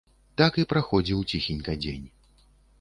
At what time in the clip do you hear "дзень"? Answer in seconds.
1.85-2.05